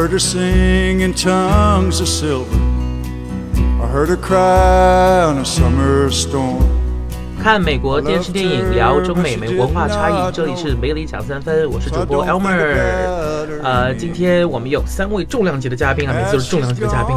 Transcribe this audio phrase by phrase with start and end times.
[0.00, 2.56] heard her sing in tongues of silver.
[3.82, 6.69] I heard her cry on a summer storm.
[7.42, 10.30] 看美国电视电影，聊中美美文化差异。
[10.30, 12.76] 这里是梅里抢三分，我是主播 Elmer。
[13.62, 17.16] 呃，今天我们有三位重量级的嘉宾啊，每次都是重量级的嘉宾。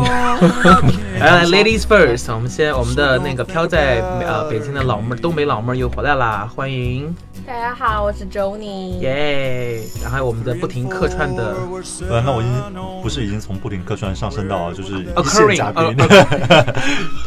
[1.20, 7.14] 来来， Ladies first，我们先我们的那个飘在呃北京的老妹儿，东北老妹儿又回来啦，欢迎。
[7.46, 9.00] 大家好，我是 Johnny。
[9.00, 9.82] 耶！
[10.02, 11.54] 然后还有我们的不停客串的，
[12.10, 12.54] 呃，那我已经
[13.02, 15.96] 不是已经从不停客串上升到就是一线嘉宾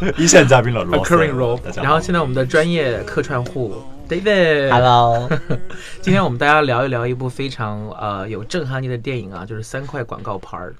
[0.01, 3.74] 呃， 一线嘉宾了 occurring role 然后现在我们的专业客串户
[4.08, 4.70] David。
[4.70, 5.28] Hello，
[6.02, 10.74] 今天我们大家聊一聊一部非常呃有震撼力的电影啊，就是三块广告牌儿。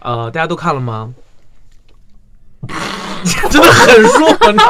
[0.00, 1.14] 呃，大家都看了吗？
[3.50, 4.58] 真的很弱，你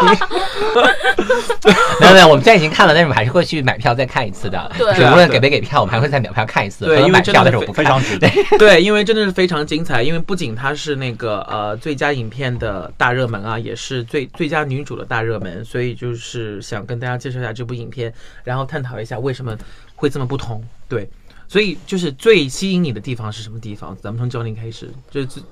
[2.00, 4.70] 没有没有，我们现在已经看了，但是我们还是会去买票再看一次的。
[4.78, 6.84] 对就无论给没给票，我们还会再买票看一次。
[6.84, 8.28] 对因为真的但是我不非常值 得。
[8.58, 18.12] 对，因为真的是非常精彩，因为不仅它是那个呃最佳影片的大热门啊，也是最最佳女主的大热门，所以就是想跟大家介绍一下这部影片，
[18.44, 19.56] 然后探讨一下为什么
[19.96, 20.62] 会这么不同。
[20.88, 21.08] 对，
[21.48, 23.96] 所以就是最吸引你的地方是什么地方？
[24.00, 25.42] 咱们从教练开始，就是最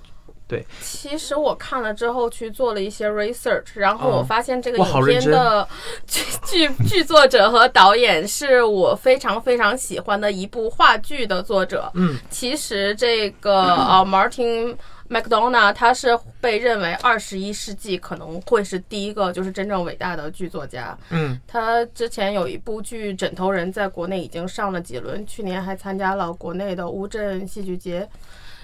[0.53, 5.67] 对，其实我看了之后去做了一些 research，然后哦我发现这个影片的
[6.06, 11.91] 剧 剧剧作者和导演是我非常非常喜欢的一部话剧的作者。
[11.95, 14.77] 嗯，其实这个 呃 Martin
[15.08, 20.97] McDonough 他是被认为二十一世纪可能会是第一个就是真正伟大的剧作家。
[21.08, 28.06] 嗯，他之前有一部剧《枕头人》在国内已经上了几轮，去年还参加了国内的乌镇戏剧节。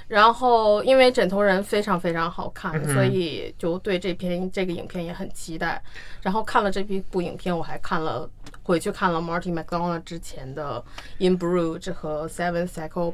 [0.08, 5.80] 然后，因为《枕头人》非常非常好看，所以就对这篇这个影片也很期待。
[6.22, 8.28] 然后看了这部影片，我还看了
[8.62, 10.82] 回去看了 Marty McDonough 之前的
[11.24, 13.12] 《In Bruges》和《Seven Psychopaths》。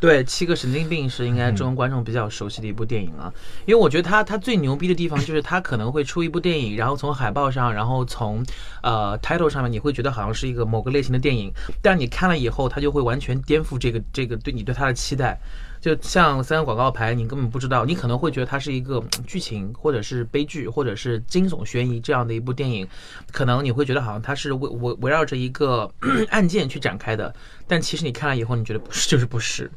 [0.00, 3.32] 对，七个神经病是应该中文观众比较熟悉的一部电影啊，
[3.64, 8.44] 因为我觉得他他最牛逼的地方就是他可能会出一部电影，然后从海报上，然后从
[8.82, 15.40] 呃 title 上面，你会觉得好像是一个某个类型的电影，但你看了以后，他就会完全颠覆这个这个对你对他的期待。
[15.84, 22.88] 就像三个广告牌，你根本不知道，你可能会觉得它是一个剧情，或者是悲剧，或者是惊悚悬疑这样的一部电影，
[23.30, 25.92] 可能你会觉得好像它是围围围绕着一个
[26.30, 27.34] 案件去展开的，
[27.66, 29.70] 但其实你看了以后，你觉得不是，就是不是。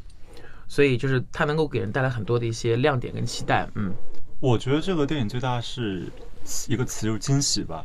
[0.69, 3.93] 所以就是它能够给人带来很多的一些亮点跟期待，嗯，
[4.39, 6.05] 我觉得这个电影最大是
[6.69, 7.83] 一个词就是惊喜吧。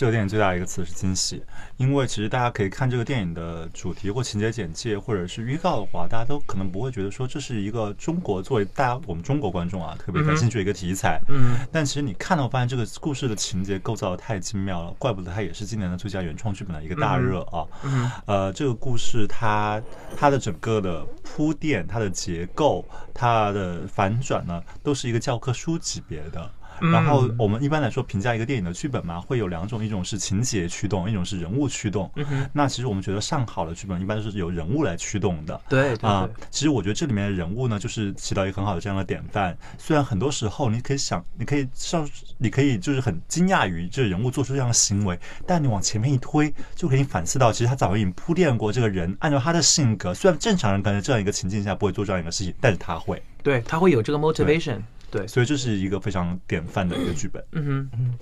[0.00, 1.42] 这个电影最大的一个词是惊喜，
[1.76, 11.20] 因为其实大家可以看这个电影的主题或情节简介或者是预告的话，大家都可能不会觉得说这是一个中国作为大家我们中国观众啊特别感兴趣的一个题材。
[11.28, 17.66] 嗯，但其实你看到发现这个故事的情节构造的太精妙了，怪不得它也是今年的最佳原创剧本的一个大热啊。
[17.82, 19.82] 嗯呃，这个故事它
[20.16, 26.50] 它的整个的铺垫、它的结构、它的反转呢，都是一个教科书级别的。
[26.80, 32.10] 然后我们一般来说评价一个电影的剧本嘛，会有两种，一种是情节驱动，一种是人物驱动。
[32.52, 35.60] 那其实我们觉得上好的剧本一般都是由人物来驱动的。
[35.68, 39.56] 对对啊、对，其实我觉得这里面的人物呢，就是起到一个很好的这样的典范。
[39.78, 42.08] 虽然很多时候你可以想，你可以上，
[42.38, 54.78] 你可以就是很惊讶于这个人物做出这样的行为，但你往前面一推，就可以反思到，其实他早已经铺垫过这个人，按照他的性格，虽然正常人可能这样一个情境下不会做这样一个事情，但是他会，对，他会有这个 motivation，
[55.10, 57.44] 对，所以这是一个非常典范的一个剧本。
[57.52, 58.14] 嗯哼，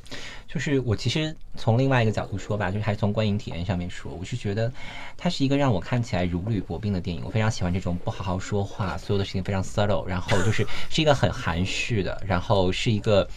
[0.47, 4.72] 就是我其实从另外一个角度说吧，就是还是从观影体验上面说，我是觉得
[5.16, 7.22] 它是一个让我看起来如履薄冰的电影。
[7.25, 13.28] 我非常喜欢这种不好好说话，所有的事情非常 subtle，然后就是是一个很含蓄的，然后是一个。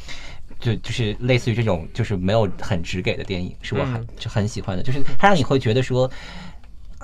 [0.59, 4.83] 就就是类似于这种，就是没有很直给的电影，是我很就很喜欢的。
[4.83, 6.11] 就是它让你会觉得说，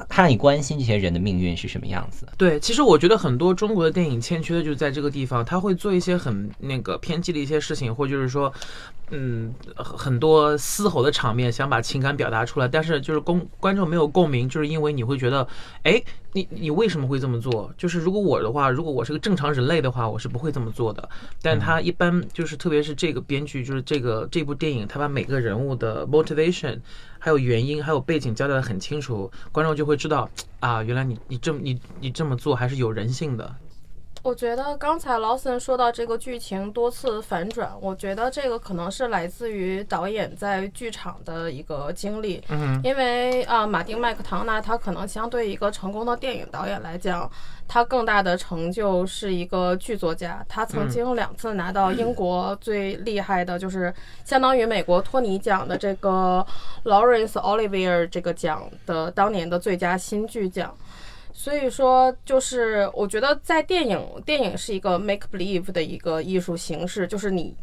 [0.09, 2.27] 他让你关心这些人的命运是什么样子。
[2.37, 8.53] 对，其实我觉得很多中国的电影欠缺的就是在这个地方，他会做一些很那个偏激的一些事情，或就是说，
[9.09, 15.47] 嗯，很多嘶吼的场面，想把情感表达出来，但是就是公观众没有共鸣，就是因为你会觉得，
[15.83, 17.73] 哎，你你为什么会这么做？
[17.77, 21.09] 就是如果我的话，如果我是个正常人类的话，我是不会这么做的。
[21.41, 26.79] 但他一般就是，特别是这个编剧，就是这个这部电影，他把每个人物的 motivation。
[27.19, 30.29] 还有原因，还有背景交代的很清楚，观众就会知道
[30.59, 33.55] 啊，原来你你这么你你这么做还是有人性的。
[34.23, 42.43] 我觉得刚才劳森说到这个剧情多次反转，我觉得这个可能是来自于导演在剧场的一个经历。
[42.49, 47.29] 嗯因为啊、马丁麦克唐纳他可能相对一个成功的电影导演来讲，
[47.67, 50.45] 他更大的成就是一个剧作家。
[50.49, 53.93] 他曾经两次拿到英国最厉害的，就是
[54.25, 56.45] 相当于美国托尼奖的这个
[56.83, 60.75] Lawrence Olivier 这个奖的当年的最佳新剧奖。
[61.39, 67.55] 所以说，就是我觉得在电影，电影是一个 make believe 的一个艺术形式，就是你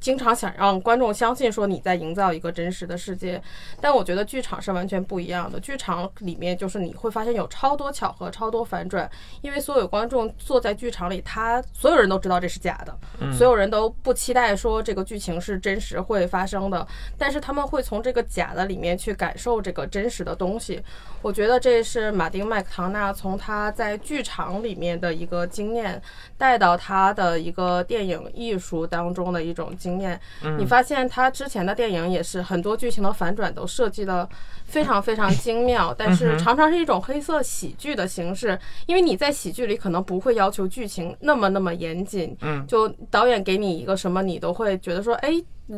[0.00, 3.40] 经常想让观众相信说你在营造一个真实的世界，
[3.80, 5.60] 但我觉得剧场是完全不一样的。
[5.60, 9.08] 剧场里面就是你会发现有超多巧合、超多反转，
[9.42, 16.86] 因为所有观众坐在剧场里，他所有人都知道这是假的，所有人都不期待说这个剧情是真实会发生的，
[17.18, 20.82] 但是他们会从这个假的里面去感受这个真实的东西。
[21.22, 26.00] 我觉得这是马丁麦克唐纳从他在剧场里面的一个经验
[26.38, 30.20] 带到他的一个电影艺术当中的一种经验。
[30.58, 34.28] 你发现他之前的电影也是很多剧情的反转都设计的
[34.66, 45.32] 非常非常精妙， 但是常常是一种黑色喜剧的形式，因为你在喜剧里可能不会要求剧情那么那么严谨，嗯，就导演给你一个什么，你都会觉得说，哎，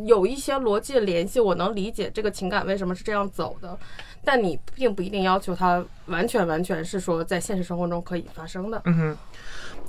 [0.05, 3.79] 有一些逻辑的联系，我能理解这个情感为什么是这样走的。
[4.25, 8.81] 但你并不一定要求它完全完全是说在现实生活中可以发生的。
[8.85, 9.19] 嗯哼，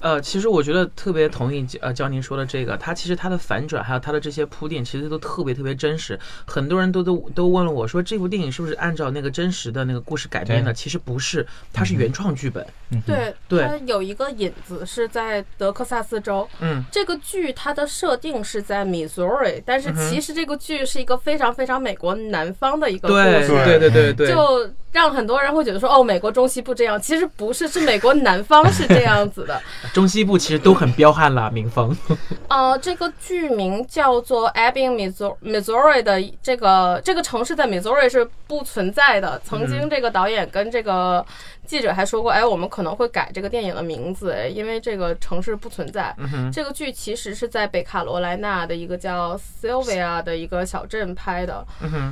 [0.03, 6.19] 呃，其实我觉得特别同意呃焦宁说的这个，它其实它的反转还有它的这些铺垫，其实都特别特别真实。
[6.45, 10.73] 很多人都都都问了我说，这部电影是不是按照那个真实的那个故事改编的？
[10.73, 12.65] 其实不是，它是原创剧本。
[13.07, 16.45] 对，对它有一个引子是在德克萨斯州。
[16.59, 23.47] 嗯，这个剧它的设定是在 Missouri，但是其实这个剧是一个非常非常美国南方的一个故对事。
[23.63, 29.59] 对对对对，就让很多人会觉得说，哦，美国中西部这样，其实不是，是美国南方是这样子的。
[29.93, 31.95] 中西部其实都很彪悍了，民风。
[32.49, 39.39] 呃，这个剧名叫做 Ebbing, Missouri Missouri 的这个这个城市在 Missouri 是不存在的。
[39.45, 41.23] 曾经这个导演跟这个
[41.65, 46.15] 记者还说过，哎，我们可能会改这个电影的名字，哎因为这个城市不存在。
[46.51, 51.65] 这个剧其实是在北卡罗来纳的一个叫 Sylvia 的一个小镇拍的。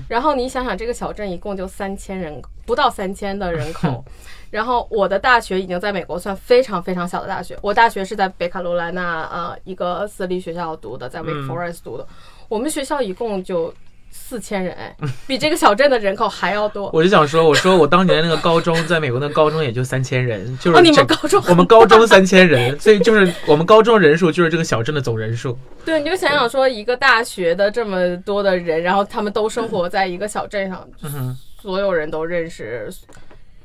[0.07, 4.03] 然后你想想，这个小镇一共就三千人，不到三千的人口。
[4.51, 12.05] 然后我的大学已经在美国算非常非常小的大学，我大学是在北卡罗来纳呃一个私立学校读的，在 Wake Forest 读的。
[12.49, 13.73] 我们学校一共就
[14.11, 16.89] 四千人，哎，比这个小镇的人口还要多。
[16.93, 25.57] 我就想说，我说我当年那个高中，在美国那个高中也就三千人，就是哦，你们高中我们高中三千人，所以就是我们高中人数就是这个小镇的总人数。
[25.83, 32.89] 对，你就想想说，一个大学的这么多的人，然后他们都生活在一个小镇上，嗯所有人都认识。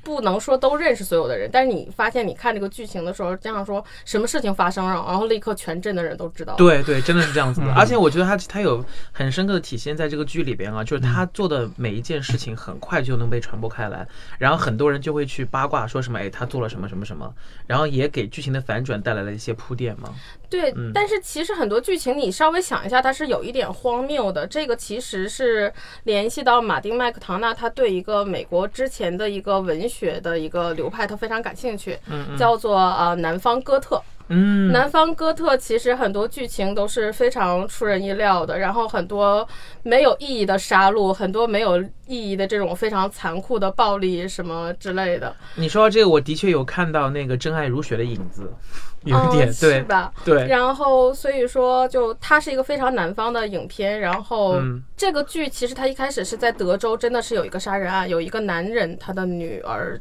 [0.07, 6.55] 不能说都认识所有的人，但是你发现你看这个剧情的时候，经常说什么事情发生了，然后立刻全镇的人都知道。
[6.55, 7.67] 对对，真的是这样子的。
[7.75, 14.07] 而且我觉得他他有很深刻的体现在这个剧里边啊，就是他做的每一件事情很快就能被传播开来，
[14.39, 17.35] 然后很多人就会去八卦说什么，哎，他做了什么什么什么，
[17.67, 20.15] 然后也给剧情的反转带来了一些铺垫嘛。
[20.49, 24.47] 对，嗯但是其实很多剧情你稍微想一下，它是有一点荒谬的。
[24.47, 25.73] 这个其实是
[26.05, 31.99] 联系到马丁麦克唐纳他对一个美国之前的一个文学的一个流派，他非常感兴趣，
[32.39, 34.01] 叫做呃南方哥特。
[34.29, 39.47] 嗯，南方哥特其实很多剧情都是非常出人意料的，然后很多
[39.83, 48.53] 没有意义的杀戮，很多没有意义的这种非常残酷的暴力什么之类的，你说到这个，我的确有看到那个《真爱如雪》的影子，
[49.05, 50.13] 有一点、嗯、对是吧？
[50.25, 54.01] 对，然后所以说，就它是一个非常南方的影片。
[54.01, 60.01] 然后嗯这个剧其实它一开始是在德州，真的是有一个杀人案，有一个男人他的女儿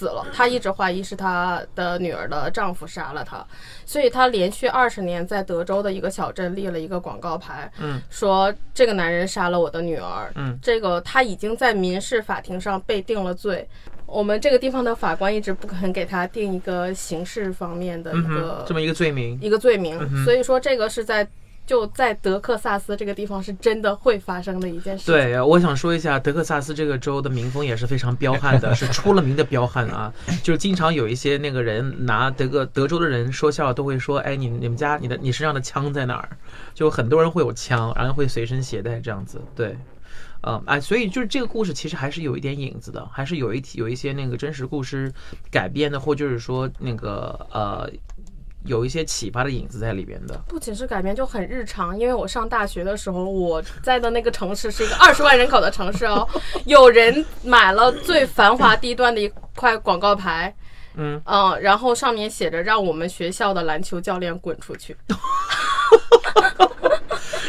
[0.00, 3.46] 死了，他一直怀疑是他的女儿的丈夫杀了他，
[3.84, 13.68] 所以他连续二十年在德州的一个小镇立了一个广告牌，嗯，说这个男人杀了我的女儿，嗯，这个他已经在民事法庭上被定了罪。
[14.06, 21.28] 我们这个地方的法官一直不肯给他定一个刑事方面的一嗯个、哼，这么一个罪名，一个罪名，嗯所以说这个是在
[21.70, 25.06] 就在德克萨斯这个地方是真的会发生的一件事。
[25.06, 30.12] 对，我想说一下，德克萨斯这个州的民风也是非常彪悍的， 是出了名的彪悍啊。
[30.42, 36.28] 就是经常有一些那个人拿德个德州的人说笑，都会说：“哎，你你们家你的你身上的枪在哪儿？”
[36.74, 39.40] 就很多人会有枪，然后会随身携带这样子。
[39.54, 39.78] 对，
[40.42, 45.12] 嗯，哎，所以就是这个故事其实还是有一点影子的，还是有一有一些那个真实故事
[45.52, 47.88] 改编的，或就是说那个呃
[48.64, 50.36] 有一些启发的影子在里边的。
[50.48, 51.98] 不仅是改编，就很日常。
[51.98, 56.26] 因为我上大学的时候，我在的那个城市是一个二十万人口的城市哦，
[56.66, 60.54] 有人买了最繁华地段的一块广告牌。
[60.96, 64.96] 嗯嗯，然后上面写着“让我们学校的篮球教练滚出去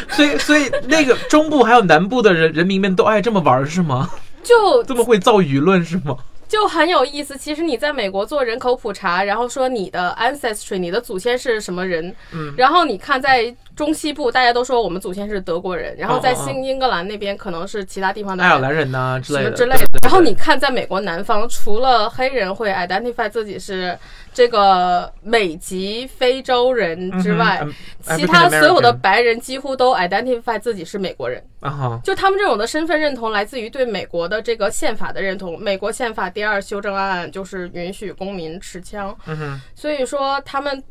[0.10, 4.12] 所以，所以那个中部还有南部的人人民们都爱这么玩儿是吗？”，
[4.44, 6.16] 就这么会造舆论是吗？
[6.52, 7.38] 就很有意思。
[7.38, 20.00] 其实你在美国做人口普查，然后说你的 ancestry，你的祖先是什么人，嗯，然后你看在中西部大家都说我们祖先是德国人，然后在新英格兰那边可能是其他地方的爱尔兰人呐、之类的之类的。
[20.04, 23.98] 然后你看，在美国南方，除了黑人会 identify 自己是
[24.32, 27.74] 这个美籍非洲人之外，嗯
[28.16, 31.44] 其他所有的白人几乎都 identify 自己是美国人。
[31.62, 35.60] 啊哈，就他们这种的身份认同来自于对美国的这个宪法的认同。
[35.60, 40.84] 美国宪法第二修正案就是允许公民持枪，嗯，所以说他们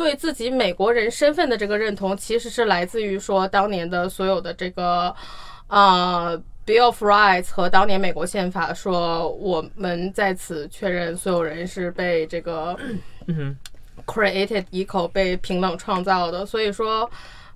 [0.00, 5.14] 对自己美国人身份的这个认同，其实是来自于说当年的所有的这个
[5.68, 12.74] 呃 Bill of Rights 和当年美国宪法说我们在此确认所有人是被这个
[14.06, 17.08] ，created equal 被平等创造的，所以说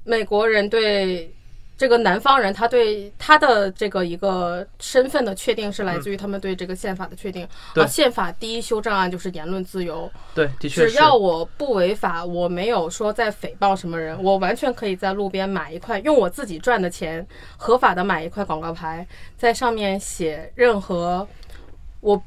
[0.05, 1.35] 美国人对
[1.77, 7.47] 这个南方人，他对他的这个一个身份的确定是来自于他们对这个宪法的确定。
[7.75, 10.91] 对啊，宪法第一修正案就是言论自由，对，的确是。
[10.91, 17.27] 只要我不违法，我没有说在诽谤什么人，我完全可以在路边买一块，用我自己赚的钱
[17.57, 21.27] 合法的买一块广告牌，在上面写任何
[22.01, 22.23] 我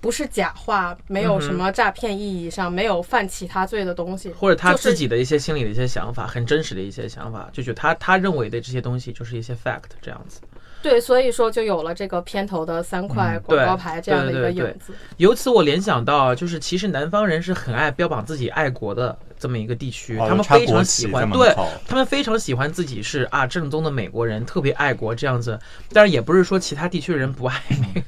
[0.00, 10.40] 不是假话，没有什么诈骗意义上，没有犯其他罪的东西，或者他自己的一些心里的一些想法，很真实的一些想法，就觉得他他认为的这些东西就是一些 fact 这样子。
[10.82, 14.94] 对，所以说就有了这个片头的三块广告牌这样的一个对对对影子。
[15.18, 21.54] 由此我联想到，就是其实南方人是很爱标榜自己爱国的这么一个地区，哦他们非常喜欢，对
[21.88, 25.58] 他们非常喜欢自己是啊正宗的美国人，特别爱国这样子。
[25.92, 27.60] 但是也不是说其他地区的人不爱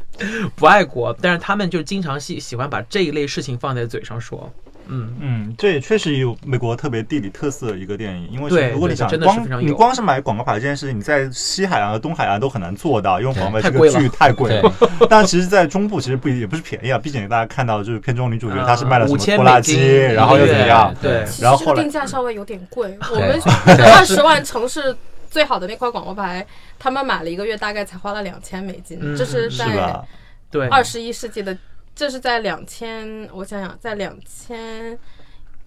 [0.55, 4.53] 不爱国，但是他们就经常喜喜欢把这一类事情放在嘴上说。
[4.89, 14.73] 嗯，嗯，这也确实有美国特别地理特色的一个电影，因为是如果你想光你光是买广告牌这件事情，你在西海岸和东海岸都很难做到，因为广告牌这个剧太贵了。
[15.09, 19.77] 但其实，在中部其实不也不是便宜啊，毕竟大家看到就是片中女主角呃她是卖了什么拖拉机，
[20.12, 20.95] 然后又怎么样？
[21.01, 23.41] 对然后定价稍微有点贵，我们
[23.95, 24.95] 二 十万城市
[25.31, 26.45] 最好的那块广告牌，
[26.79, 30.05] 他们买了一个月大概才花了两千美金，嗯这是是在吧？
[30.51, 31.57] 对，二十一世纪的，
[31.95, 34.99] 这是在两千，我想想，在两千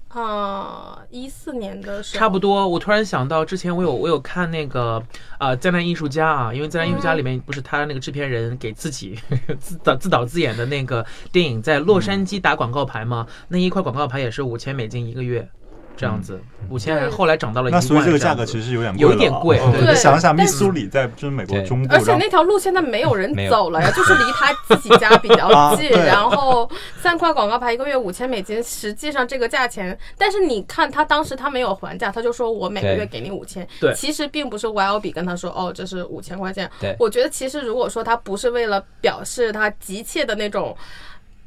[0.08, 5.02] 啊一四年的时候，差不多，我突然想到，之前我有我有看那个
[5.40, 9.20] 呃《灾难艺术家》啊，因为《灾难艺术家》里面不是他那个制片人给自己
[9.60, 15.48] 自导自导自演的那个电影，在洛杉矶打广告牌嘛，那一块广告牌也是五千美金一个月，
[15.98, 25.94] 这样子，五千人后来涨到了一那万所以这个价格其实是有点贵有点贵对想想，密苏里在就是美国中部，而且那条路现在没有人走了呀，就是离他 自己家比较近。
[25.94, 26.70] 啊然后
[27.02, 33.68] 三块广告牌一个月五千美金，实际上这个价钱，但是你看他当时他没有还价，他就说我每个月给你五千。
[33.80, 36.70] 对其实并不是 YLB 跟他说哦这是五千块钱。
[36.80, 40.76] 对我觉得其实如果说他不是为了表示他急切的那种。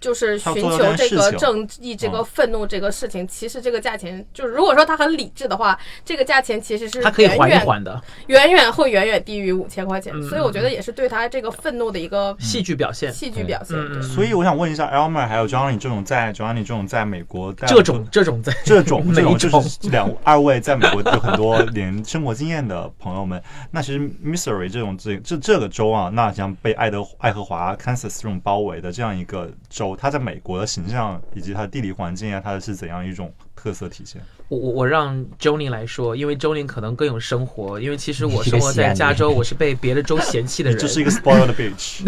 [0.00, 13.12] 就是寻求这个正义、这个嗯愤怒这个事情，其实这个价钱就是，如果说他很理智的话，这个价钱其实是他可以缓一远远缓的远远会远远低于五千块钱，嗯所以我觉得也是对他这个愤怒的一个戏剧表现。
[13.12, 13.76] 戏剧表现。
[14.02, 34.20] 所以我想问一下，Elmer 还有 Johnny 这种在 Johnny 这种在美国带这种这种在这种 这种就是两二位在美国有很多年生活经验的朋友们，那其实 Missouri 这种这这这个州啊，那像被爱德爱荷华、Kansas 这种包围的这样一个州，它在美国的形象以及它的地理环境啊，它是怎样一种特色体现？
[34.48, 40.78] 我我我让 Jony 来说，因为 Jony 可能更有生活，因为其实我生活在加州，我是被别的州嫌弃的人。
[40.78, 42.00] 就是一个 spoiled bitch。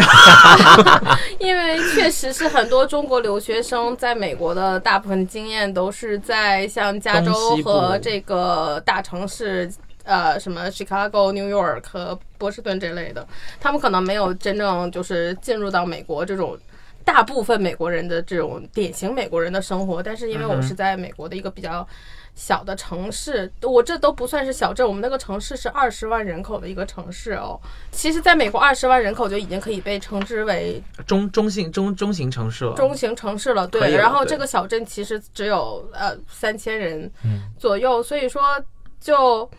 [1.38, 9.70] 因为确实是很多中国留学生在美国的大部分经验都是在像加州和这个大城市。
[10.02, 13.24] 呃，什么 Chicago、New York 和波士顿这类的，
[13.60, 16.58] 他们可能没有真正就是进入到美国这种
[17.12, 20.00] 大部分美国人的这种典型美国人的生活。
[20.00, 21.84] 但是因为我是在美国的一个比较
[22.36, 27.60] 小的城市，我这都不算是小镇，我们那个城市是二十万人口的一个城市哦。
[27.90, 32.74] 其实，在美国二十万人口就已经可以被称之为中中型中中型城市了。
[32.74, 33.96] 中型城市了，对。
[33.96, 38.42] 然后这个小镇其实只有呃三千人嗯左右，所以说
[39.00, 39.50] 就。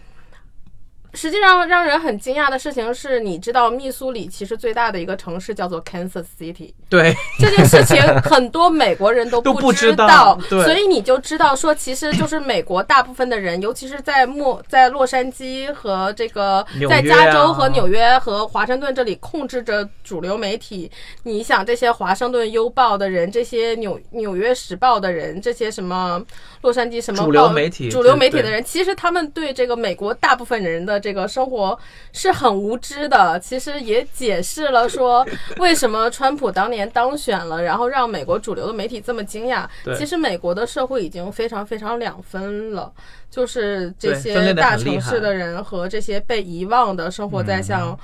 [1.13, 20.89] 实际上让人很惊讶的事情是，你知道密苏里其实最大的一个城市叫做 Kansas City，对，这件事情很多美国人都 都不知知道对所以你就知道说，其实就是美国大部分的人，尤其是在莫在洛杉矶和这个纽约啊在加州和纽约和华盛顿这里控制着主流媒体。
[21.23, 26.23] 你想这些华盛顿邮报的人，这些纽纽约时报的人，这些什么
[26.61, 31.77] 洛杉矶什么主流媒体主流媒体的人，其实他们对这个美国大部分人的这个生活
[32.13, 35.25] 是很无知的，其实也解释了说
[35.57, 39.65] 为什么川普当年当选了，然后让美国主流的媒体这么惊讶。
[39.97, 42.91] 其实美国的社会已经非常非常两分了，
[43.29, 47.97] 就是这些大城市的人和这些被遗忘的生活在像。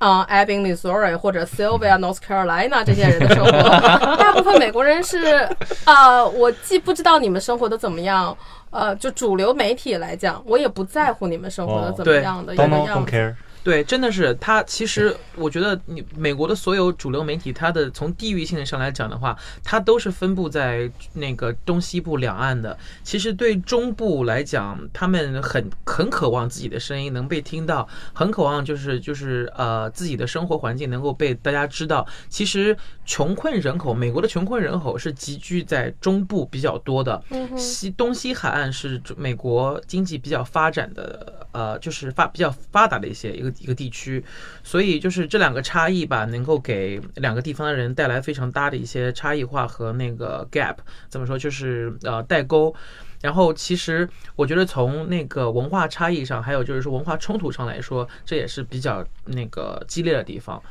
[0.00, 3.52] 啊、a b b i n Missouri 或者 Sylvia, North Carolina 这些人的生活，
[4.16, 5.46] 大部分美国人是
[5.84, 8.34] 啊、我既不知道你们生活的怎么样，
[8.70, 13.36] 呃，就主流媒体来讲，我也不在乎你们生活的哦怎么样的一个 don't know, 样 don't 子。
[13.62, 14.62] 对，真的是他。
[14.62, 22.76] 其实我觉得你美国的所有主流媒体，它的从地域性上来讲的话，它都是分布在那个东西部两岸的。
[23.02, 32.06] 其实对中部来讲，他们很很渴望自己的声音能被听到，很渴望就是就是呃自己的生活环境能够被大家知道。
[32.28, 37.22] 其实穷困人口，美国的穷困人口是集聚在中部比较多的，
[37.56, 44.24] 西东西海岸是美国经济比较发展的，呃，就是发比较发达的一些一个一个地区，
[44.62, 50.76] 所以就是这两个差异吧，能够给两个地方的人带来非常大的一些差异化和那个 gap，
[51.08, 52.74] 怎么说就是呃代沟。
[53.20, 60.62] 然后其实我觉得从那个文化差异上，还有就是说文化冲突上来说，这也是比较那个激烈的地方。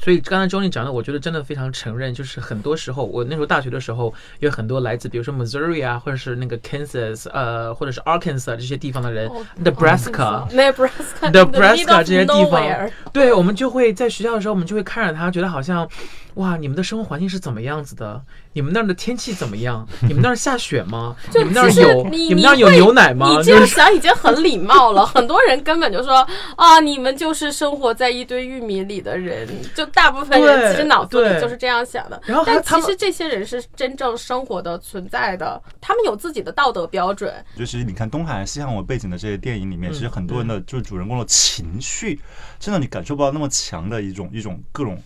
[0.00, 10.48] 所以刚才 Johnny 讲的，我觉得真的非常承认，就是很多时候，我那时候大学的时候，有很多来自比如说 Missouri 啊，或者是那个 Kansas，呃，或者是 Arkansas 这些地方的人哦， Nebraska。
[10.50, 15.88] Nebraska, Nebraska 这些地方对，我们就会在学校的时候，我们就会看着他，觉得好像，
[16.34, 18.22] 哇，你们的生活环境是怎么样子的？
[18.52, 19.86] 你们那儿的天气怎么样？
[20.02, 21.16] 你们那儿下雪吗？
[21.32, 23.36] 就你们那儿有你们那儿有牛奶吗？
[23.36, 32.20] 你这样想已经很礼貌了，很多人根本就说啊，你们就是生活在一堆玉米里的人，就大部分人其实脑子里就是这样想的。
[32.24, 37.32] 然后但其实这些人是真正生活的存在的，他们有自己的道德标准。
[37.56, 42.20] 就是你看东海岸、西海岸背景的这些电影里面，其实很多人的就是主人公的情绪，
[42.60, 45.00] 真的你感受不到那么强的一种一种各种。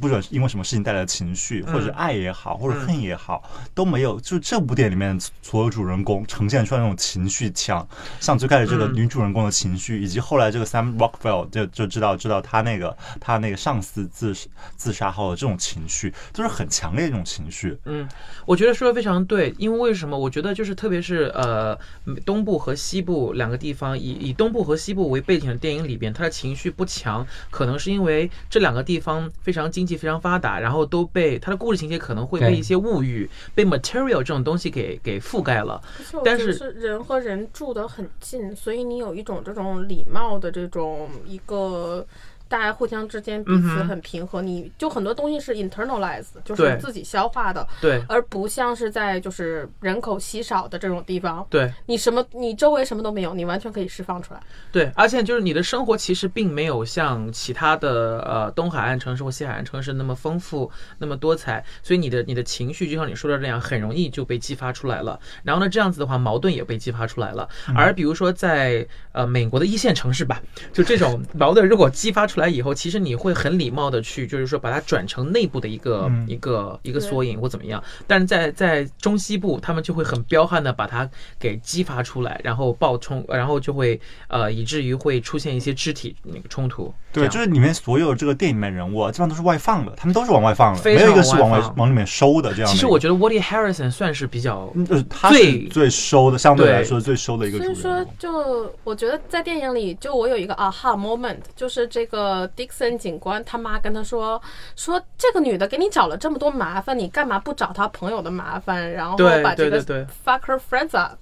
[0.00, 3.42] 不管是因为什么事情带来的情绪，或者是爱也好，或者恨也好，
[3.74, 4.20] 都没有。
[4.20, 7.86] 就这部电影里面所有主人公呈现出来那种情绪强，
[8.20, 14.34] 像最开始这个嗯女主人公的情绪，以及后来这个 Sam Rockwell 就就知道知道他那个他那个上司自
[14.76, 17.78] 自杀后的这种情绪，都是很强烈的一种情绪。
[17.84, 18.08] 嗯，
[18.46, 20.18] 我觉得说的非常对，因为为什么？
[20.18, 21.78] 我觉得就是特别是呃
[22.24, 35.82] 东部和西部两个地方，以以东部和西部为背景的电影里边，它的情绪不强，可能是因为这两个地方非常经济非常发达，然后都被它的故事情节可能会被一些物欲、被 material 这种东西给给覆盖了。
[36.24, 42.06] 但是是人和人住得很近，所以你有一种这种礼貌的这种一个。
[42.48, 54.40] 大家互相之间彼此很平和，你就很多东西是 internalized，就是自己消化的，对而不像是在就是人口稀少的这种地方，对你什么你周围什么都没有，你完全可以释放出来。
[54.72, 65.18] 对，而且就是你的生活其实并没有像其他的呃东海岸城市或西海岸城市那么丰富、那么多彩，所以你的你的情绪就像你说的这样，很容易就被激发出来了。
[65.42, 67.48] 然后呢，这样子的话，矛盾也被激发出来了。
[67.74, 70.40] 而比如说在呃美国的一线城市吧，
[70.72, 77.82] 就这种矛盾如果激发出来以后，其实你会很礼貌的去，就是说把它转成内部的一个、嗯一个一个缩影或怎么样。
[78.06, 86.92] 但是在在中西部，他们就会很彪悍的把它给激发出来，然后爆冲，然后就会呃以至于会出现一些肢体那个冲突。
[87.12, 92.70] 对，就是里面所有这个电影里面人物啊，基本上都是外放的，他们都是往外放的，没有一个是往外往里面收的这样。
[92.70, 104.40] 其实我觉得 Woody Harrison 算是比较嗯，呃，他是最最收的，相对对来说最收的一个所以说。，就我觉得在电影里，就我有一个 aha moment，就是这个 Dixon 警官他妈跟他说，
[104.74, 111.16] 说这个女的给你找了这么多麻烦，你干嘛不找她朋友的麻烦，然后把这个对对对 fuck her friends up？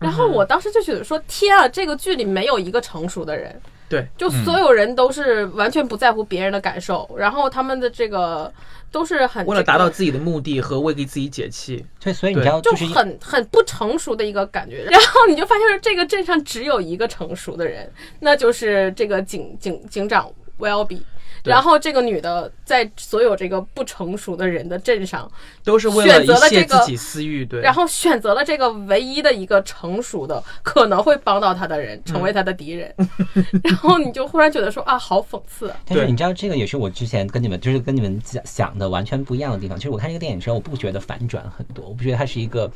[0.00, 3.60] 然后我当时就觉得说，天啊，这个剧里没有一个成熟的人。
[3.90, 8.52] 对就所有人都是完全不在乎别人的感受，然后他们的这个
[8.92, 11.86] 都是很为了达到自己的目的和为给自己解气。
[11.98, 14.84] 对，所以你对知道，就是很很不成熟的一个感觉。
[14.90, 17.90] 然后你就发现这个镇上只有一个成熟的人，
[18.20, 21.00] 那就是这个警警警长 Welby。
[21.40, 25.30] 对然后这个女的在所有这个不成熟的人的镇上，
[25.62, 27.60] 都是为了选择了一泄这个自己私欲，对。
[27.60, 32.92] 然后选择了这个唯一的一个成熟的可能会帮到她的人，成为她的敌人。
[33.62, 39.78] 然后你就忽然觉得说啊，好讽刺但是你知道，这个也是我之前跟你们就是跟你们讲想的完全不一样的地方。
[39.78, 42.68] 就是我看这个电影的时候，我不觉得反转很多，我不觉得它是一个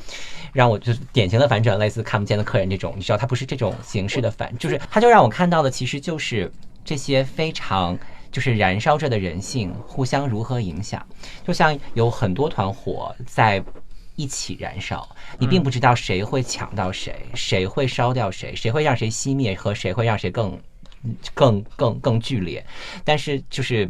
[0.52, 2.94] 让我就是典型的反转，类似看不见的客人这种。
[2.96, 6.48] 你知道，它不是这种形式的反，就是它就让我看到的其实就是
[6.84, 7.98] 这些非常。
[8.30, 11.06] 就是燃烧着的人性互相如何影响，
[11.46, 13.62] 就像有很多团火在
[14.16, 15.06] 一起燃烧，
[15.38, 20.58] 你并不知道谁会抢到谁，谁会烧掉谁，谁会让谁熄灭，和谁会让谁更
[21.34, 22.64] 更更更剧烈。
[23.04, 23.86] 但是就是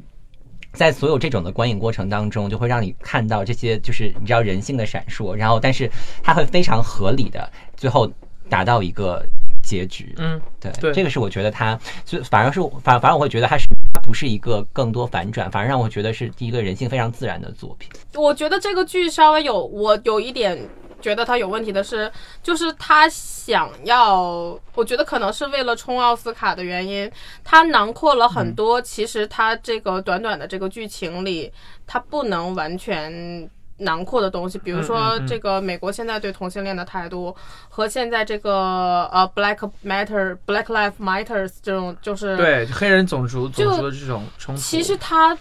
[0.73, 5.89] 在所有这种的观影过程当中，就会让你看到这些就是你知道人性的闪烁，然后但是
[6.21, 8.11] 它会非常合理的最后
[8.49, 9.25] 达到一个
[9.73, 10.15] 结局。
[10.19, 17.91] 嗯，对，对这个是我觉得它就反而是反反而我会觉得他是它不是一个更多反转，反而让我觉得是一个人性非常自然的作品。
[18.15, 20.69] 我觉得这个剧稍微有我有一点
[21.01, 24.15] 觉得他有问题的是，就是他想要，
[24.75, 27.11] 我觉得可能是为了冲奥斯卡的原因，
[27.43, 31.51] 他囊括了很多，其实他这个短短的这个剧情里，
[31.87, 33.51] 他不能完全。
[33.83, 37.35] 囊括的东西，比如说这个美国现在对同性恋的态度，
[37.69, 45.37] 和现在这个呃 Black Matter Black Lives Matters 这种就是对黑人种族种族的这种冲突，其实他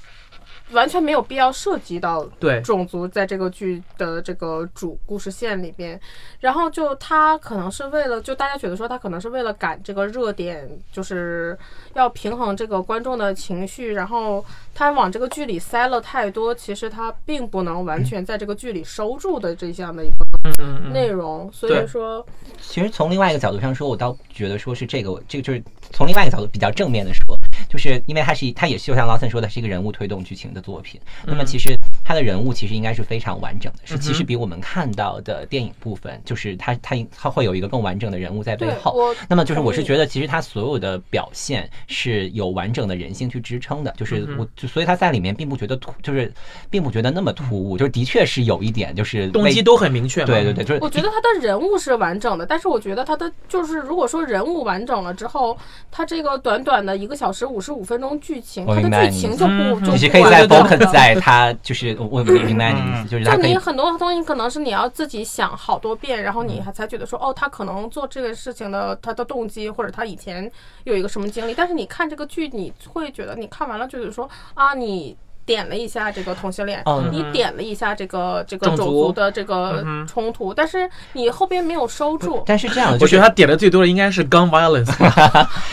[0.72, 2.62] 完全没有必要涉及到对。
[2.62, 6.00] 种族在这个剧的这个主故事线里边，
[6.40, 11.58] 然后就他可能是为了，就大家觉得说他可能是为了赶这个热点，就是
[11.94, 22.26] 要平衡这个观众的情绪，然后他往这个剧里塞了太多，其实他并不能完全在这个剧里收住的这项的一个内容，所以说，
[22.62, 27.38] 其实从另外一个角度上说，我倒觉得说是这个，这个就是从另外一个角度比较正面的说，
[27.70, 31.00] 就是因为它是一它也是就像劳森说的，是一个人物推动剧情的作品。
[31.26, 39.14] 那么其实他的人物其实应该是非常完整的，是其实比我们看到的电影部分，就是他他他会有一个更完整的人物在背后。
[39.30, 46.32] 那么就是我是觉得，其实他所有的表现是有完整的人性去支撑的，就是嗯我就所以他在里面并不觉得突，就是
[46.70, 50.28] 并不觉得那么突兀，就是的确是有一点就是为动机都很明确嘛。
[50.28, 55.58] 对对对，就是我觉得他的人物是完整的，但是我觉得他的就是，如果说人物完整了之后，
[55.90, 70.50] 他这个短短的一个小时五十五分钟剧情，他的剧情就不你是可以在不完整 focus 在他就是我我明白你的意思，就是他可以就你很多东西可能是你要自己想好多遍，然后你还才觉得说，哦，他可能做这个事情的他的动机，或者他以前
[70.84, 71.54] 有一个什么经历。
[71.54, 75.16] 但是你看这个剧，你会觉得你看完了就是说啊，你
[75.52, 82.42] 点了一下这个同性恋，嗯你点了一下这个这个种种族族的这个冲突，但是你后边没有收住。
[82.46, 84.90] 但是这样的，就是我觉得他点的最多的应该是 gun violence，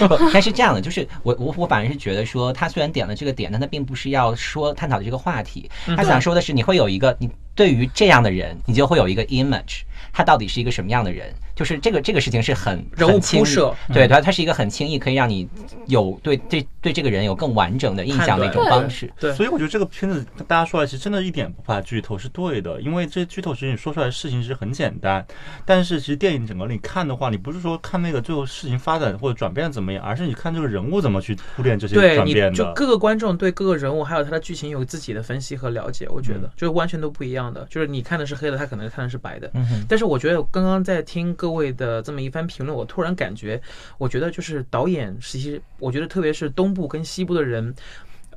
[0.08, 5.96] 不， 但是这样的，就是我我我反而是觉得说，他虽然点了这个点，但他并不是要说探讨的这个话题，嗯。
[5.96, 9.80] 他想说的是，你会有一个你对于这样的人，你就会有一个 image，
[10.12, 11.34] 他到底是一个什么样的人？
[11.56, 15.48] 就是这个这个事情是很人物很轻易铺设对对，它是一个很轻易可以让你
[15.86, 19.12] 有对对对这个人有更完整的印象的一种方式。
[19.18, 25.26] 对所以我觉得这个片子大家说来，其实真的一点不怕剧透是对的，因为这剧透其实你说出来的事情是很简单，
[25.64, 32.52] 但是其实电影整个你看的话，你不是说看那个最后事情发展或者转变怎么样，而是你看这个人物怎么去铺垫这些对，你转变的。
[32.52, 37.66] 就各个观众对各个人物还有他的剧情有自己的分析和了解，我觉得嗯就是完全都不一样的。
[37.70, 39.50] 就是你看的是黑的，他可能看的是白的。
[39.88, 43.60] 但是我觉得刚刚在听各位的这么一番评论，我突然感觉，
[43.98, 47.74] 我觉得就是导演，其实我觉得特别是东部跟西部的人。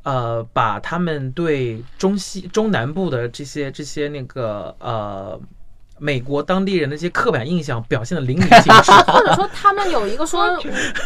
[0.04, 5.40] 呃，把他们对中西中南部的这些这些那个呃
[6.04, 10.60] 美国当地人的这些刻板印象表现的淋漓尽致， 或者说他们有一个说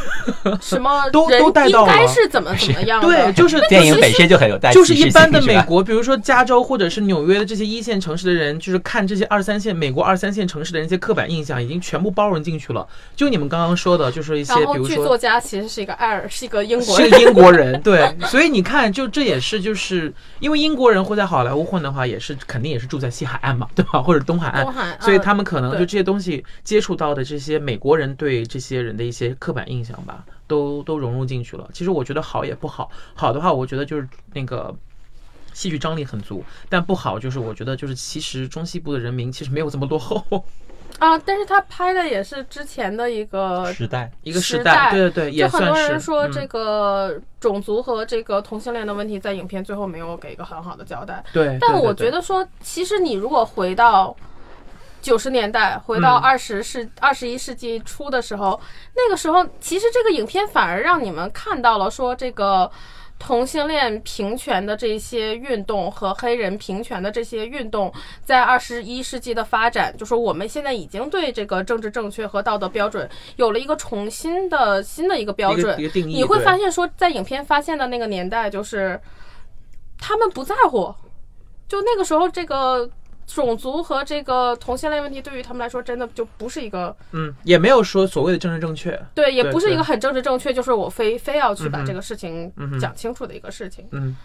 [0.62, 1.94] 什么都都带到了。
[1.94, 12.88] 该是怎么怎么样的，对， 就是电影本身就很有带就是一般的美国，比如说加州或者是纽约的这些一线城市的人，就是看这些二三线美国二三线城市的人一些刻板印象，已经全部包容进去了。
[13.18, 17.10] 就你们刚刚说的，就是一些比如说作家其实是一个爱尔，是一个英国人。
[17.10, 24.02] 是英国人，对，所以你看，就这也是就是因为英国人会在好莱坞混的话，也是肯定也是住在西海岸嘛，对吧？
[24.02, 24.66] 或者东海岸，
[25.00, 31.70] 所以他们可能就这些东西接触到的这些美国人对这些人的一些刻板印象吧，都都融入进去了。
[31.74, 34.76] 其实我觉得好也不好，好的话，我觉得就是那个。
[35.54, 40.22] 戏剧张力很足，但不好就是我觉得就是其实中西部的人民其实没有这么落后，
[41.00, 45.78] 啊，但是他拍的也是之前的一个时代，一个时时代对对对，也就很多。
[45.78, 51.24] 人说这嗯、个种族和这个同性恋的问题在影片最后没有给一个很好的交代。
[51.32, 54.14] 对，但我觉得说，其实你如果回到
[55.06, 56.22] 九十年代，回到嗯。
[56.22, 58.60] 二十世二十一世纪初的时候，
[58.96, 62.72] 那个时候其实这个影片反而让你们看到了说这个。
[63.18, 67.90] 同性恋平权的这些运动和黑人平权的这些运动，
[68.26, 79.00] 在二十一世纪的发展，就说我们现在已经对这个政治正确和道德标准有了一个重新的新的一个标准你会发现说，在影片发现的那个年代，就是
[79.98, 80.94] 他们不在乎，
[81.70, 82.88] 就那个时候这个
[83.28, 89.00] 种族和这个同性恋问题对于他们来说，真的就不是一个嗯，也没有说所谓的政治正确。
[89.14, 93.86] 对，也不是一个很政治正确，就是我非非要去把这个事情讲清楚的一个事情。
[93.92, 94.16] 嗯，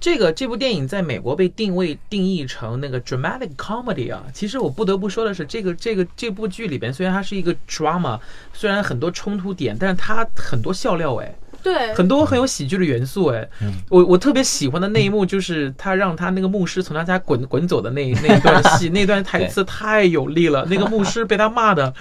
[0.00, 4.24] 这个这部电影在美国被定位定义成那个 dramatic comedy 啊。
[4.32, 8.18] 其实我不得不说的是，这个这个这部剧里边虽然它是一个 drama，
[8.52, 11.34] 虽然很多冲突点，但是它很多笑料哎。
[11.64, 13.48] 对，很多很有喜剧的元素，哎，
[13.88, 21.92] 我我特别喜欢的那一幕就是他让他那个牧师从他家滚滚走的那 那一段戏，那段台词太有力了，那个牧师被他骂的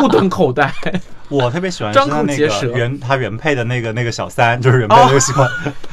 [0.00, 0.74] 目瞪口呆。
[1.30, 2.66] 我特别喜欢张口结舌。
[2.72, 5.48] 原他原配的那个那个小三，就是原配的那个喜欢。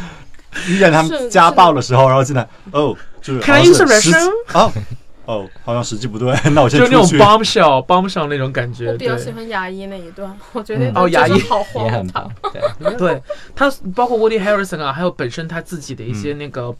[0.67, 4.31] 遇见他们家暴的时候，然后进来，哦，就是好 Can I use 是 the restroom？
[4.53, 4.71] 哦
[5.29, 7.19] 哦，好像时机不对， 那我先就那种出去。
[7.19, 8.87] bombshell bombshell 那种感觉。
[8.91, 12.29] 我比较喜欢牙医那一段，我觉得哦牙医好荒也很唐。。
[12.79, 13.21] 对，对
[13.55, 16.75] 他，包括 Woody Harrison 啊，还有本身他自己的一嗯些那个。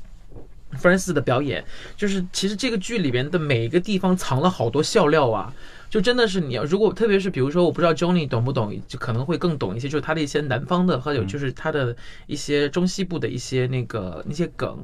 [0.74, 1.66] 芬恩斯的表演，
[1.98, 5.52] 就是其实这个剧里边的每一个地方藏了好多笑料啊，
[5.90, 11.96] 就真的是你要如果特别是比如说我不知道 Johnny 懂不懂，就可能会更懂一些，就是他的一些南方的，还有就是他的
[12.28, 14.78] 一些中西部的一些那个那些梗，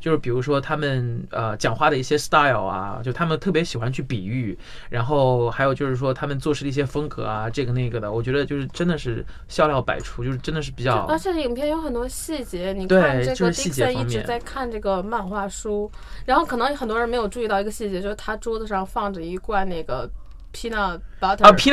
[0.00, 4.58] 就是比如说他们呃讲话的一些 style 啊，就他们特别喜欢去比喻，
[4.88, 15.90] 然后还有就是说他们做事的一些风格啊，这个那个的，我觉得就是真的是笑料百出，就是真的是比较而且影片有很多细节，你看这个就是细节 Dixon 一直在看这个漫画书，
[16.24, 20.08] 然后可能很多人没有注意到一个细节，就是他桌子上放着一罐那个
[20.52, 21.70] peanut butter，、啊， 皮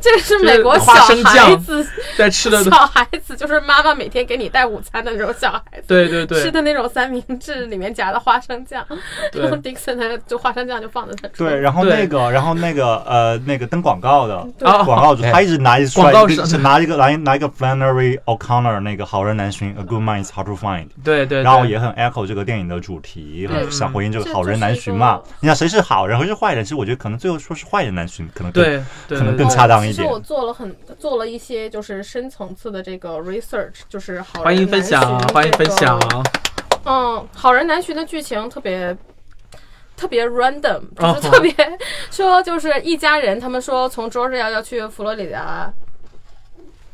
[0.00, 1.86] 这个是美国小花生孩酱子，
[2.16, 5.84] 在吃的，小孩子就是妈妈每天给你带午餐的那种小孩子。
[5.86, 8.84] 对对对，吃的那种三明治里面夹的花生酱，
[9.32, 15.84] 对 然后 Dixon 的就花生酱就放在他桌对，然后那个，然后那个呃，那个登广告的广告主，他一直拿一
[16.60, 20.86] 拿一个拿一拿一个 Flannery O'Connor 那个好人难寻，A good man is hard to find。
[21.04, 25.20] 对对，然后也很 echo 这个电影的主题，想回应这个好人难寻嘛。
[25.40, 26.64] 你想谁是好人，谁是坏人？
[26.64, 36.00] 其实我觉得可能最后说是坏人难寻，可能对对可能更恰当一点其实我做了很做了一些就是深层次的这个 research，就是好人欢迎分享欢迎分享。
[36.86, 38.96] 嗯，好人难寻的剧情特别
[39.94, 41.54] 特别 random，就哦是特别
[42.10, 45.70] 说就是一家人，他们说从 Georgia 要去佛罗里达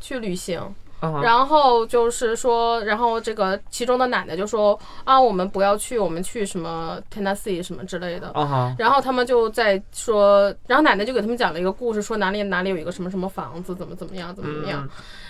[0.01, 0.61] 去旅行。
[1.01, 8.31] 嗯然后就是说，然后这个其中的奶奶就说啊，我们不要去，我们去什么 Tennessee 什么之类的。
[8.79, 14.83] 然后他们就在说，然后奶奶就给他们讲了一个故事，说哪里哪里有一个什么什么房子，怎么怎么样，怎么怎么样。
[14.83, 14.89] 嗯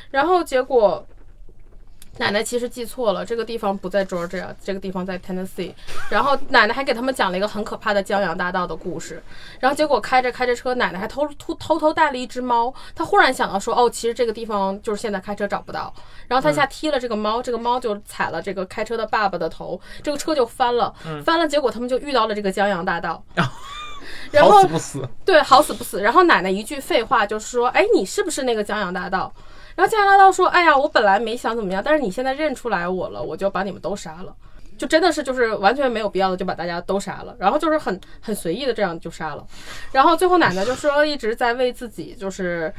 [0.09, 1.05] 然后结果
[2.19, 5.73] 奶奶其实记错了，这个地方不在 Georgia，这个地方在 Tennessee。
[6.09, 9.21] 然后奶奶还给他们讲了一个很可怕的江洋大盗的故事。
[9.59, 12.73] 然后结果开着开着车，奶奶还偷偷偷偷带了一只猫。
[12.95, 15.93] 她忽然想到说，哦，其实这个地方就是现在开车找不到。
[16.27, 21.47] 然后她一下踢了这个猫，这个猫就踩了这个开车的爸爸的头，这个车就翻了，翻了。
[21.47, 23.23] 结果他们就遇到了这个江洋大盗。
[24.31, 26.01] 然后好死不死，对，好死不死。
[26.01, 29.31] 然后奶奶一句废话就是说：“哎，你是不是那个江洋大盗？”
[29.77, 34.35] 然后加拿大盗说：“哎呀，我本来没想怎么样，但是你现在认出来我了，我就把你们都杀了。”
[34.77, 39.47] 就真的是就是完全没有必要的就把大家都杀了，然后就是很很随意的这样就杀了。
[39.93, 42.73] 然后最后奶奶就说一直在为自己就是。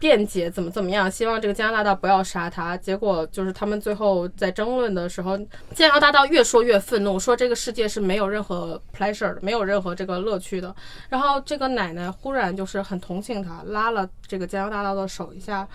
[0.00, 2.74] 辩解怎么怎么样，希望这个江洋大盗不要杀他。
[2.74, 5.38] 结果就是他们最后在争论的时候，
[5.74, 10.74] 加拿大盗越说越愤怒，说这个世界是没有任何 pleasure 的，没有任何这个乐趣的。
[11.10, 15.68] 然后这个奶奶忽然就是很同情他，拉了这个江洋大盗的手一下，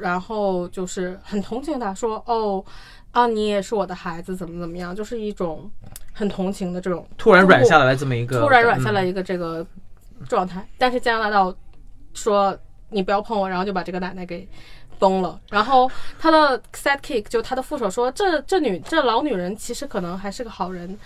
[0.00, 2.64] 然后就是很同情他，说：“哦，
[3.10, 5.70] 啊，你也是我的孩子，怎么怎么样？”就是一种
[6.12, 9.66] 很同情的这种突然软下来这么一个，突然软下来嗯一个这个
[10.28, 10.66] 状态。
[10.78, 11.54] 但是加拿大盗
[12.14, 12.56] 说
[12.90, 14.48] ：“你不要碰我。”然后就把这个奶奶给
[14.98, 15.40] 崩了。
[15.50, 20.96] 然后他的 sidekick 就他的副手说：“这这女这老女人其实可能还是个好人。”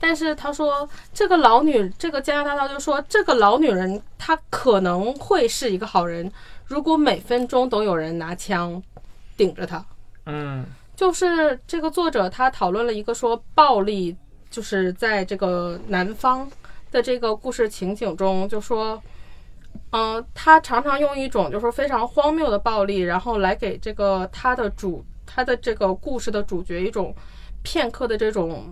[0.00, 6.32] 但是他说：“这个老女，这个加拿大盗就说这个老女人她可能会是一个好人，
[6.64, 8.82] 如果每分钟都有人拿枪
[9.36, 9.84] 顶着她。”
[10.26, 10.64] 嗯
[10.96, 14.14] 就是这个作者他讨论了一个说暴力，
[14.50, 16.46] 就是在这个南方
[16.90, 19.02] 的这个故事情景中，就说，
[19.92, 27.14] 嗯、他常常用一种就是非常荒谬的暴力，然后来给这个他的主他的这个故事的主角一种
[27.62, 28.66] 片刻的这种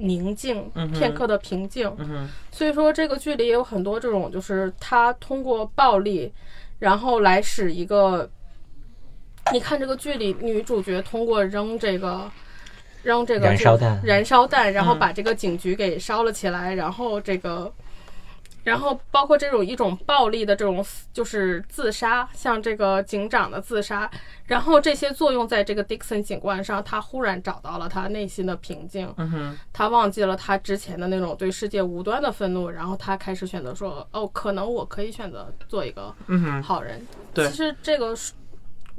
[0.00, 1.94] 宁静，片刻的平静。
[1.98, 6.32] 嗯所以说这个剧里也有很多这种，就是他通过暴力，
[6.78, 8.28] 然后来使一个，
[9.52, 12.30] 你看这个剧里女主角通过扔这个。
[13.02, 17.72] 扔这个燃烧弹燃烧弹，然后嗯把这个警局给烧了起来，然后这个
[18.64, 24.10] 然后包括这种一种暴力的这种就是自杀，像这个警长的自杀，
[24.46, 37.06] 然后这些作用在这个 Dixon 警官上，他忽然找到了他内心的平静，嗯哼，他忘记了他之前的那种对世界无端的愤怒，然后他开始选择说，哦，可能我可以选择做一个嗯哼，好人。
[37.32, 38.32] 对其实这个是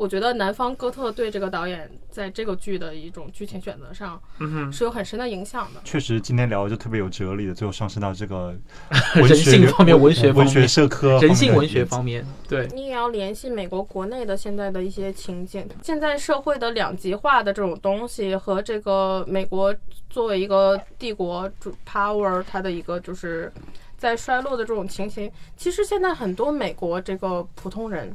[0.02, 5.82] 我觉得南方哥特对这个导演在这个剧的一种剧情选择上嗯哼，是有很深的影响的。
[5.84, 8.52] 确实，今天聊的就特别有哲理的，最后上升到这个
[9.14, 12.04] 人性方面文学方文学社科、人性文学方。
[12.04, 19.72] 面，对，你也要联系美国国内的现在的一些情景，现在社会的两极化的这种东西和这个美国
[20.10, 23.54] 作为一个帝国主 power 它的一个就是
[24.00, 28.12] 在衰落的这种情形，其实现在很多美国这个普通人。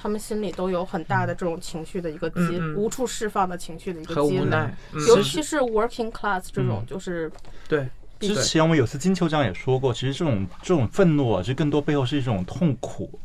[0.00, 2.72] 他们心里都有很大的这种情绪的一个积，嗯。
[2.72, 4.56] 嗯无处释放的情绪的一个和积累，
[4.92, 5.06] 嗯。
[5.08, 7.30] 尤其是 working class 这种，就是
[7.68, 7.88] 对，
[8.20, 13.18] 之前我们有次金球奖也说过，其实这种这种愤怒啊，其实更多背后是一种痛苦，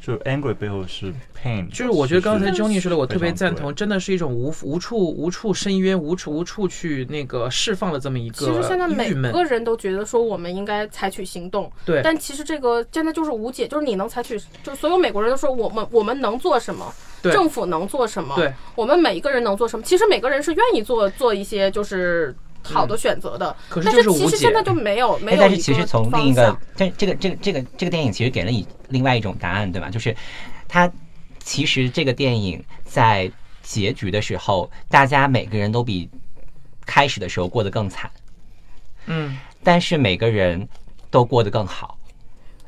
[0.00, 1.68] 就是 angry 背后是 pain。
[1.70, 19.82] 就是我觉得刚才 Johnny 说的，我特别赞同，真的是一种无无处无处伸冤、无处无处去那个释放的这么一个其实现在每个人都觉得说我们应该采取行动，对但其实这个现在就是无解，就是你能采取，就是所有美国人都说我们我们能做什么，对政府能做什么，对，我们每一个人能做什么。
[19.82, 26.56] 其实每个人是愿意做做一些就是好的选择的，嗯可是是是无解其实现在就没有没哎，有一但是其实从另一个。
[26.76, 29.90] 这这个这个这个这个电影其实给了你另外一种答案，对吧？
[29.90, 30.14] 就是
[30.66, 30.90] 它
[31.42, 33.30] 其实这个电影在
[33.62, 36.08] 结局的时候，大家每个人都比
[36.86, 38.10] 开始的时候过得更惨，
[39.06, 40.68] 嗯，但是每个人
[41.10, 41.96] 都过得更好。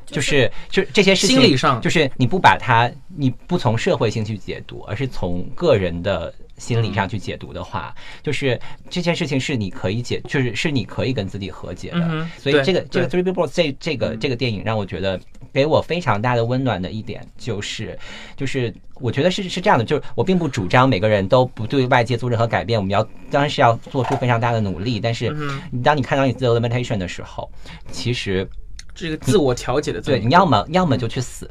[0.06, 7.92] 就是就这些事情，心理上就是你不把它，你不从社会性去解读，而是从个人的心理上去解读的话，
[8.22, 11.98] 就是这件事情是你可以解，就是是你可以跟自己和解的。
[11.98, 15.18] 嗯所以这个这个 Three Billboards 这这个这个电影让我觉得
[15.52, 17.98] 给我非常大的温暖的一点就是，
[18.36, 27.50] 就是我觉得是是这样的，就是我并不主张每个人都不对外界做任何改变，我们要当然是要做出非常大的努力，但是嗯当你看到你自己的 limitation 的时候，
[27.90, 28.46] 其实
[28.94, 31.50] 这个自我调节的对，你要么要么就去死，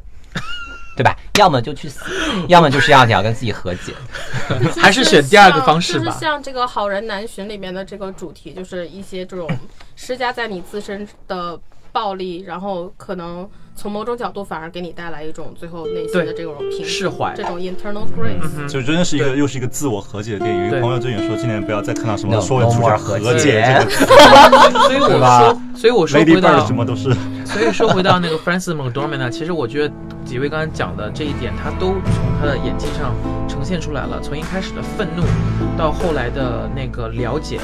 [1.00, 1.16] 对吧？
[1.38, 2.04] 要么就去死，
[2.50, 3.94] 要么就是要你要跟自己和解。
[4.76, 9.50] 还是选第二个方式吧就是像这个《好人难寻》里面的这个主题，就是一些这种
[9.96, 11.58] 施加在你自身的
[11.94, 18.68] 暴力，然后可能从某种角度反而给你带来一种最后内心的这种平释怀这种 internal grace。
[18.68, 20.64] 就真的是一个又是一个自我和解的电影。
[20.64, 24.06] 有一个朋友最近说，今年不要再看到什么说文 no 主角和和解解这个词
[24.84, 27.16] 所以我说，所以我说回到什么都是。
[27.48, 29.94] 所以说回到那个 Francis McDormand 呢，其实我觉得
[30.26, 33.16] 几位刚才讲的这一点，他都从他的演技上
[33.48, 34.20] 呈现出来了。
[34.22, 35.24] 从一开始的愤怒，
[35.78, 37.62] 到后来的那个了解，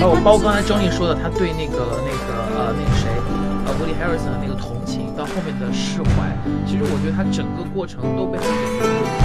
[0.00, 3.08] 包括包括刚才 Johnny 说的，他对那个那个呃那个谁
[3.84, 9.23] 呃 Woody Harrison 的那个同情，到后面的释怀，其实我觉得他整个过程都被他给真的